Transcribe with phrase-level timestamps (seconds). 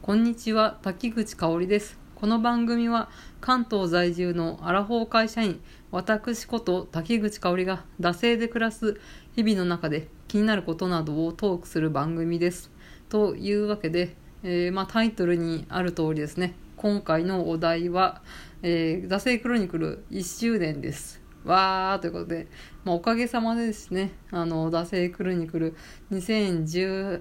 [0.00, 1.98] こんにちは、滝口香織です。
[2.14, 3.10] この番組は
[3.42, 8.98] 関東在住のアラフォー会社員、私こと滝口香織が惰性で暮らす
[9.34, 12.70] 日々の中で気になることなどをトークする番組です。
[13.10, 18.22] というわけで、えーまあ、タイトルにある通りですね、今回のお題は、
[18.62, 21.20] えー、惰性クロニクル1周年です。
[21.44, 22.46] わーということで、
[22.84, 25.76] まあ、おかげさまでですね、あの、惰性クロニクル
[26.12, 27.20] 2018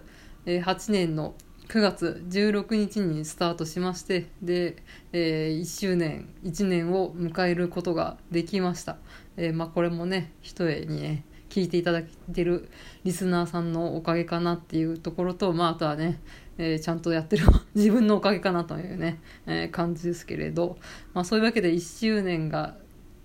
[0.89, 1.35] 年の
[1.69, 4.77] 9月16日にスタートしまして、で、
[5.11, 8.95] えー1周年、1年を迎えることができました。
[9.35, 12.69] えーまあ、これもね、一重にね、聞いていただいてる
[13.03, 16.21] リスナーさんのおかげかなっていうところと、まあ、あとはね、
[16.57, 20.77] えーちゃんとやってる 自分のおかげかなというね、え感じですけれど、
[21.13, 22.77] まあ、そういうわけで1周年が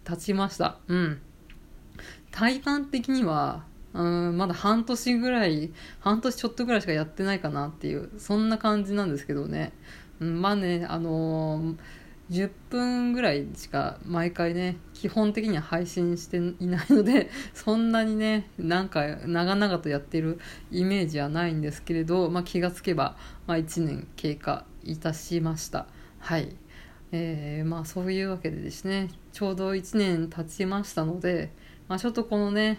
[0.05, 0.79] 経ちました。
[0.89, 1.21] うん。
[2.33, 9.73] 体感的には、うん、まだ半年ぐらい、半年ちょっとぐらいしかやってないかなっていう、そんな感じなんですけどね。
[10.21, 11.77] うん、まあね、あのー
[12.33, 20.39] 10分ぐらいしか毎回ね、基本的には配信していないので、 そんなにね、なんか長々とやってる
[20.71, 25.87] イメージはないんですけれど、まあ気がつけば、まあ1年経過いたしました。
[26.21, 26.57] はい。
[27.15, 31.51] えーまあそういうわけでですね、ちょうど1年経ちましたので、
[31.87, 32.79] まあちょっとこのね、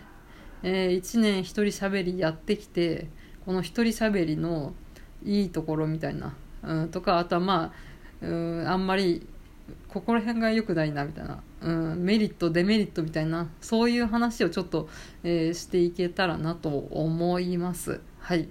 [0.64, 3.08] え1年一人喋りやってきて、
[3.46, 4.74] この一人喋りの
[5.24, 7.74] いいところみたいな、うん、とか、あとはま
[8.22, 8.34] あ、う
[8.64, 9.28] ん、あんまり、
[9.88, 14.90] ここら辺が良くないなみたいな、うん、メリット、デメリットみたいな、そういう話をちょっと、
[15.24, 18.00] えーしていけたらなと思います。
[18.20, 18.48] はい。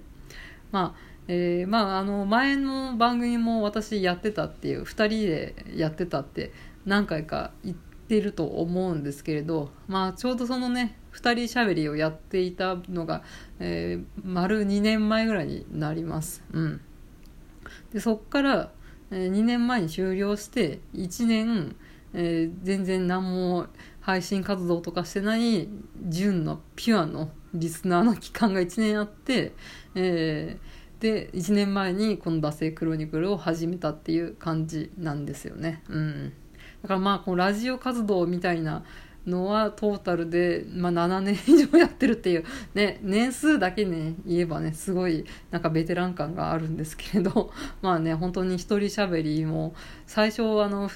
[0.71, 6.51] まあ、えーまあ、あの、前の番組も私やってたっていう、二人でやってたって
[6.85, 13.23] 何回か言ってていると思うんですけれど、まあ、ちょうどそのね、二人喋りをやっていたのが、
[13.59, 16.43] えー丸2年前ぐらいになります。
[16.51, 16.81] うん。
[17.91, 18.71] で、そっから、
[19.09, 21.75] え2年前に終了して、1年、
[22.13, 23.65] えー全然何も
[24.01, 25.67] 配信活動とかしてない
[26.07, 29.53] 純のピュアのリスナーの期間が1年あって、
[29.95, 35.83] えーで1年前にこの「惰性クロニクル」を始めたっていう感じなんですよね。
[35.89, 36.33] うん、
[36.83, 38.83] だからまあこうラジオ活動みたいな
[39.25, 47.51] のはトータルで、まあ、7年以上やってるっていう、ね、年数だけね言えばねすごいなんかベテラン感があるんですけれど
[47.81, 49.73] まあね本当に一人喋りも
[50.07, 50.89] 最初あの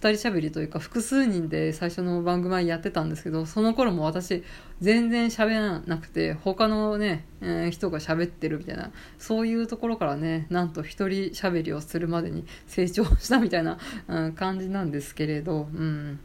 [0.00, 4.42] 二人喋りというか複数人で最初の番組やってたんですけどその頃も私
[4.80, 13.78] 全然喋らなくて他のね、えー人が喋ってるみたいなそういうところからねなんと一人喋りをするまでに成長したみたいな、
[14.08, 16.18] うん、感じなんですけれど、うん、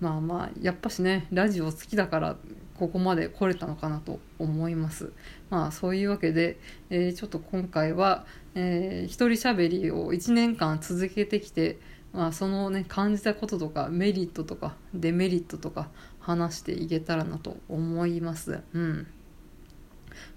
[0.00, 2.36] まあまあやっぱしねラジオ好きだから
[2.74, 5.12] ここまで来れたのかなと思います。
[5.50, 11.78] まあそういうわけで、えーちょっと今回は、えー一人喋りを1年間続けてきて
[12.12, 15.88] まあ、そのね感じたこととかメリットとかデメリットとか
[16.18, 18.60] 話していけたらなと思います。
[18.72, 19.06] うん。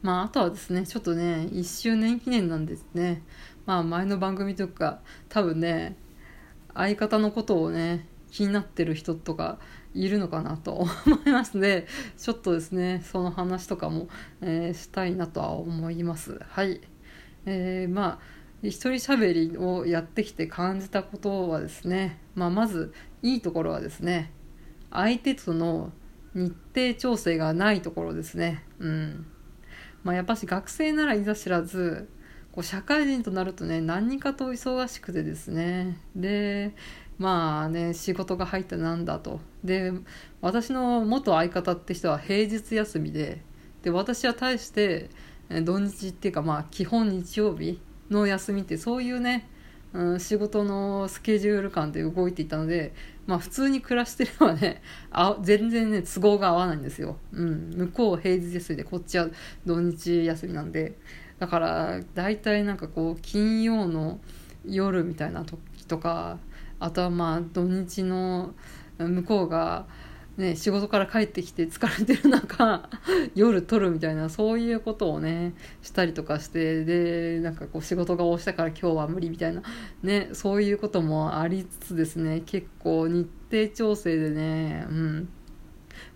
[0.02, 3.24] まああとはですねちょっとね1周年記念なんですね。
[3.66, 5.96] まあ前の番組とか多分ね
[6.74, 9.60] 相方のことをね気になってる人とか
[9.94, 10.92] いるのかなと思
[11.26, 14.08] いますのでちょっとですねその話とかも、
[14.42, 16.40] えーしたいなとは思います。
[16.50, 16.82] はい。
[17.46, 24.32] えーまあ一人喋りをやってきて感じたことはですね、まあ、まずいいところはですね
[24.90, 25.92] 相手との
[26.34, 28.64] 日程調整がないところですね。
[28.80, 29.26] うん。
[30.04, 32.10] まあやっぱし学生ならいざ知らず
[32.52, 35.98] こう社会人となるとね何かと忙しくてですね。
[36.16, 36.76] で
[37.18, 39.42] まあね仕事が入ったなんだと。
[39.64, 39.92] で
[40.42, 43.42] 私の元相方って人は平日休みで
[43.84, 45.10] で私は対して
[45.64, 47.80] 土日っていうかまあ基本日曜日
[48.14, 49.50] の休みってそういうね、
[49.94, 52.94] うん、仕事のスケジュール感で動いていたので、
[53.28, 54.82] まあ普通に暮らしてればね、
[55.12, 57.18] あ全然ね、都合が合わないんですよ。
[57.32, 57.70] うん。
[57.76, 59.28] 向こう平日休みで、こっちは
[59.66, 60.98] 土日休みなんで。
[61.40, 64.20] だから、大体なんかこう、金曜の
[64.66, 66.40] 夜みたいな時とか、
[66.80, 68.54] あとはまあ土日の
[68.98, 69.86] 向こうが、
[70.38, 72.90] ね、仕事から帰ってきて疲れてる中
[73.36, 75.54] 夜撮るみたいなそういうことをね
[75.84, 79.62] したりとかしてでなんかこう仕事が押したから今日は無理みたいな
[80.02, 85.30] ねそういうこともありつつですね結構日程調整でねうん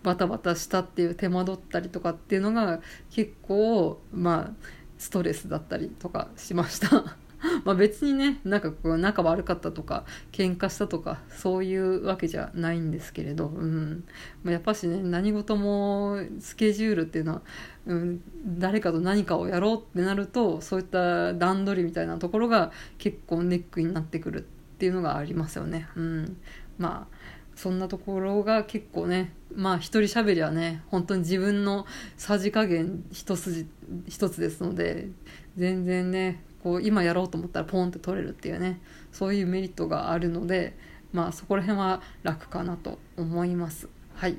[0.02, 2.82] バタバタしたっていう手間取ったりとかっていうのが
[3.12, 4.68] 結構まあ
[4.98, 7.18] ストレスだったりとかしました。
[7.64, 14.04] まあ別にねなんかこう仲悪かったとか喧嘩したとかそういうわけじゃないんですけれど、うん
[14.44, 17.42] まあ、やっぱしね何事もスケジュールっていうのは、
[17.86, 25.88] うん、誰かと何かをやろうってなるとそういった段取りみたいなところが結構ネックになってくるっていうのがありますよね。
[25.96, 26.38] うん、
[26.78, 27.18] まあ
[27.56, 33.68] そんなところが結構ねまあ一人喋りはね本当に自分のさじ加減一筋
[34.08, 35.10] 一つですので
[35.58, 38.82] 全然ねこう今やろうと思ったらポンって取れるっていうね
[39.14, 40.76] そういうメリットがあるので
[41.14, 43.88] まあそこら辺は楽かなと思います。
[44.16, 44.38] はい、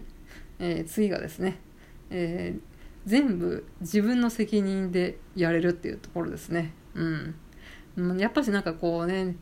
[0.58, 1.56] えー、次がですね、
[2.10, 2.60] えー、
[3.06, 6.74] 全部自分の責任でやれるっていうところですね。
[6.94, 8.18] うん。
[8.18, 9.34] やっぱしなんかこうね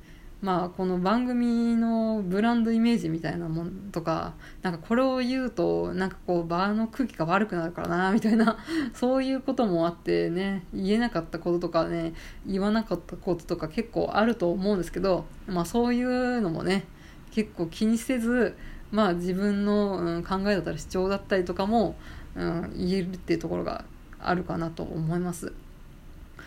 [0.42, 8.58] まあ、この番組のブランドイメージみたいなもんとかなんかこれを言うとなんかこう場の空気が悪くなるからなみたいな
[8.92, 12.12] そういうこともあってね言えなかったこととかね
[12.46, 16.84] 言わなかったこととか結構あると思うんですけど、まあ、そういうのもね
[17.30, 18.56] 結構気にせず、
[18.92, 21.96] まあ、自分の、考えだったり主張だったりとかも、
[22.34, 23.84] うん、言えるっていうところが
[24.18, 25.52] あるかなと思います。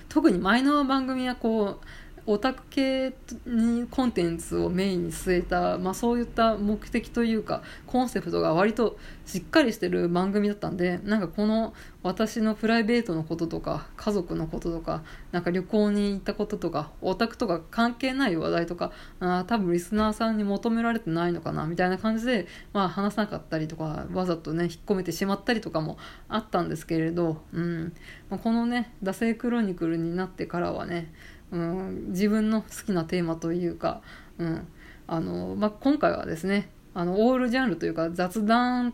[0.10, 1.86] 特に前の番組はこう
[2.32, 3.12] オタク系
[3.48, 11.74] にコンテンツをメインに据えた、まあ、そういった目的というかコンセプトが割としっかりしてる番組だったんでなんかこの
[12.04, 25.98] 私のプライベートのこととか家族のこととかなんか旅行に行ったこととかオタクとか関係ない話題とかあ多分リスナーさんに求められてないのかなみたいな感じで、まあ、話さなかったりとかわざとね引っ込めてしまったりとかも
[26.28, 27.94] あったんですけれど、うん。
[28.30, 31.12] まあ、このね「惰性クロニクル」になってからはね
[31.52, 34.02] うん、自分の好きなテーマというか、
[34.38, 34.68] うん
[35.08, 38.94] あのまあ、今回はですねあのオールジャンルというか雑談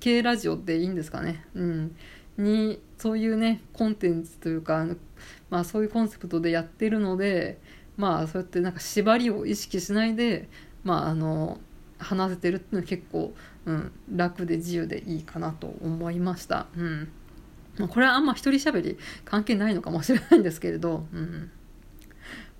[0.00, 1.96] 系ラジオっていいんですかね、うん、
[2.36, 4.86] にそういうねコンテンツというか、
[5.50, 7.58] まあ、そういうコンセプトでやってるので
[7.96, 10.48] まあそうやってなんか縛りを意識しないで、
[10.82, 11.58] まあ、あの
[11.98, 13.34] 話せてるっていうのは結構、
[13.66, 16.66] うん、楽で自由でいいかなと思いました。
[16.76, 17.08] うん。
[17.88, 21.50] これはあんま一人喋り関係ないのかもしれないんですけれど、うん、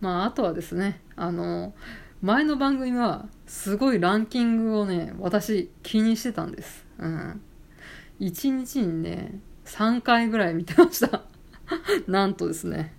[0.00, 1.74] まあ、あとはですね、あの、
[2.22, 6.84] 前の番組はすごいランキングをね、私気にしてたんです。
[6.98, 7.40] うん。
[8.20, 11.22] 1日にね、3回ぐらい見てました。
[12.08, 12.94] なんとですね。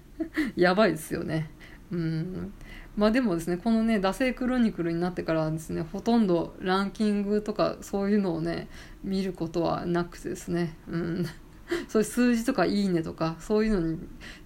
[0.55, 1.49] やばいですよね。
[1.91, 2.53] うん。
[2.95, 8.67] まあでもですね、このね、惰性クロニクルになってからですね、ほとんどランキングとかそういうのをね、
[9.03, 11.25] 見ることはなくてですね、うん。
[11.87, 13.99] そういう数字とかいいねとかそういうのに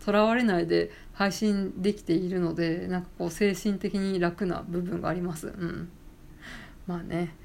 [0.03, 5.47] とらわれないで配信できているのでなんかこう精神的に楽な部分があります。
[5.47, 5.89] うん、
[6.87, 7.35] まあね。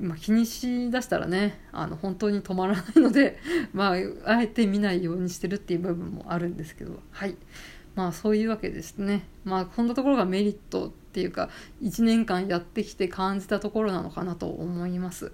[0.00, 3.38] まあ、気にしだしたらねあの本当に止まらないので、
[3.74, 7.02] まあ、あえて見ないようにしてるっていう部分もあるんですけど。
[7.10, 7.36] はい。
[7.94, 9.26] まあそういうわけですね。
[9.44, 11.48] まあこんなところがメリットっていうか
[11.82, 15.32] 1年間やってきて感じたところなのかなと思います。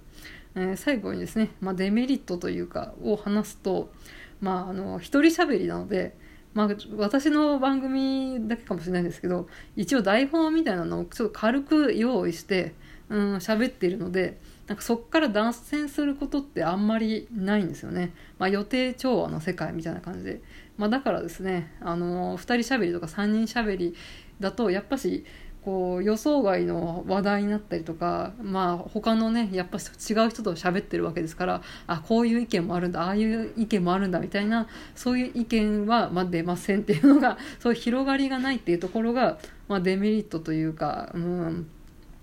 [0.54, 3.92] えー、最後にですね、まあ、デメリットというかを話すと、
[4.40, 6.16] まあ、あの一人喋りなので、
[6.54, 12.74] まあ、私の番組だけかもしれないんですけど一応台本みたいなのをちょっと軽く用意して
[13.08, 20.42] うん喋っているのでなんかそこから脱線することってあんまりないんですよね、まあ、予定調和の世界みたいな感じで、
[20.76, 23.94] まあ、だからですねあの2人喋りとか3人喋り
[24.38, 25.24] だとやっぱし
[25.64, 41.66] こう予想外の話題になったりとか、まあ、他のねやっぱ違う人と喋ってるわけですからあこういう意見もあるんだああいう意見もあるんだみたいなそういう意見は、ま、出ませんっていうのが そういう広がりがないっていうところが、まあ、デメリットというか、うん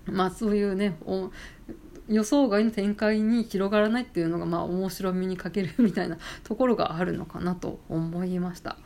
[0.06, 0.96] まあ、そういうね
[2.08, 8.78] 予想外の展開に広がらないっていうのが、まあ、面白みに欠けるみたいなところがあるのかなと思いました。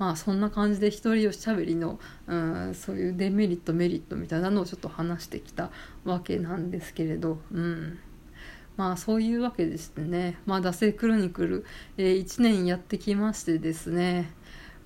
[0.00, 5.70] まあそんな感じで一人おしゃべりの、うん、そういうデメリットメリットみたいなのをちょっと話してきた
[6.04, 7.98] わけなんですけれど、うん、
[8.78, 11.66] まあそういうわけでしてね、まあ、惰性クロニクル、
[11.98, 14.32] えー、1年やってきましてですね、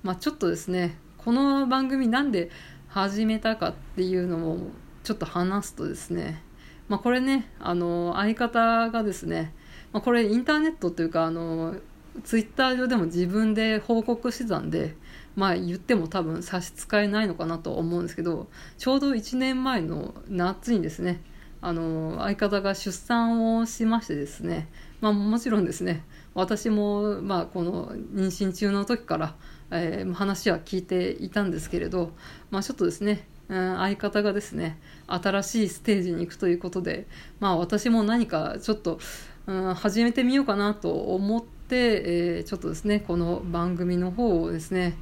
[0.03, 2.51] まあ、ちょっとですねこの番組なんで
[2.89, 4.57] 始めたかっていうのも
[5.05, 6.43] ちょっと話すとですね、
[6.89, 9.53] まあ、これねあの相方がですね、
[9.93, 11.75] まあ、これインターネットというかあの
[12.23, 14.95] ツイッター上でも自分で報告してたんで
[15.35, 21.21] まあ言っても多分差し支えないのかなと思うんですけどちょうど1年前の夏にですね
[21.61, 24.67] あの相方が出産をしましてですね、
[25.01, 26.03] まあ、もちろんですね
[26.35, 29.35] 私も、まあ、この妊娠中の時から、
[29.71, 32.11] えー、話は聞いていたんですけれど、
[32.51, 37.07] まあ、ちょっとですね、うん、相方がですね新しいステージに行くということで、
[37.39, 38.99] まあ、私も何かちょっと、
[39.47, 44.97] うん、始めてみようかなと思ってて、えー、ちょっとですねこの番組の方をですね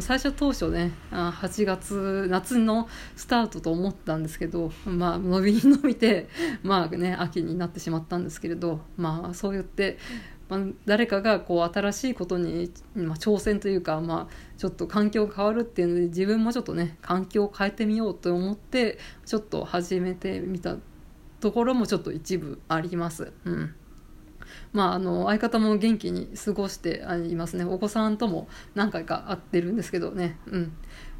[0.00, 6.28] 最初当初ね8月夏のスタートと思ったんですけどまあ伸びに伸びて
[6.62, 9.98] まあね秋になってしまったんですけれどまあそう言って
[10.46, 20.76] まあ、誰かがこう新しいことに、まあ、挑戦というか、まあ、ちょっと環境が変わるっていうので自分もちょっとね環境を変えてみようと思ってちょっと始めてみた
[21.40, 23.32] ところもちょっと一部あります。
[23.46, 23.74] うん
[24.72, 27.64] まあ、あの相方も元気に過ごしていますね。
[27.64, 30.72] お子さんとも何回か会ってるんですけどね、うん。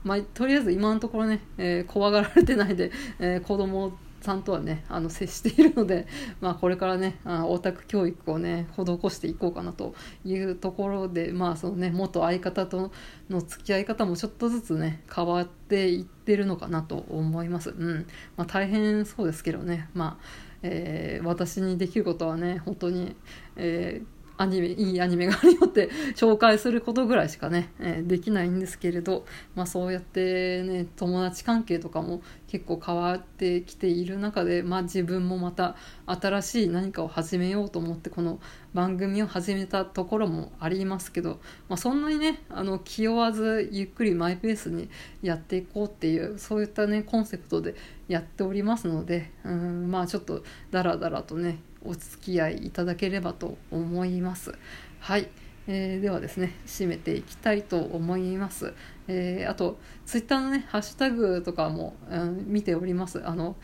[0.02, 6.06] まあ、とりあえず今のところね、えー、怖がられてないで、えー、子供さんとはねあの接しているので、
[6.40, 12.90] まあ、これからねあオタク教育をね施していこうかなというところで、まあそのね、元相方と
[13.28, 17.70] の付き合い方もちょっとずつね変わっていってるのかなと思います。
[17.70, 18.06] うん。
[18.36, 20.24] まあ、大変そうですけどね、まあ
[20.64, 23.14] えー、私にできることはね本当に、
[23.56, 35.76] えーアニメいいアニメがあるよって紹介することぐらいしかね、えー、できないんですけれど、まあ、そうやってね友達関係とかも結構変わってきている中で、まあ、自分もまた
[36.06, 38.40] 新しい何かを始めようと思ってこの
[38.74, 44.88] 番組を始めたところもありますけど、まあ、そんなにねあの気負わずゆっくりマイペースに
[45.22, 47.76] やっていこうっていうそういったねコンセプトで
[48.08, 54.54] やっておりますのでうんまあちょっとダラダラとねお付き合いいただければと思います。
[55.00, 55.28] はい、
[55.66, 58.72] えー、ではですね締めていきたいと思います。
[59.06, 63.26] えー、あとツイッターのねハッシュタグとかも、うん、見ております。
[63.26, 63.56] あの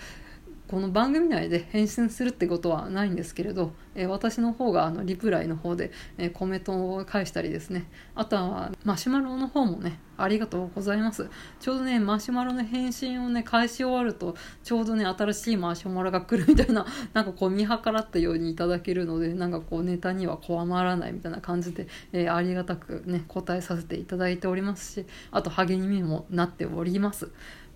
[0.71, 7.91] この番組内で返信するってことはないんですけれど、えー、私の方があのリプライの方で、えー、コメントを返したりですね。
[8.15, 11.29] あとはマシュマロの方もねありがとうございます。
[11.59, 27.29] ちょうどねマシュマロの返信をね返し終わるとちょうどね新しいマシュマロが来るみたいな なんかこう見計らったようにいただけるのでなんかこうネタにはこまらないみたいな感じで、えー、ありがたくね答えさせていただいておりますしあと励みにもなっております。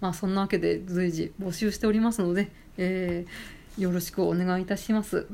[0.04, 5.26] まあそんなわけで随時募集しておりますのでえー、よろしくお願いいたします。